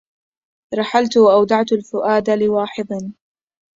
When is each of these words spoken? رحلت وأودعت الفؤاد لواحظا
رحلت 0.77 1.17
وأودعت 1.17 1.71
الفؤاد 1.71 2.29
لواحظا 2.29 3.11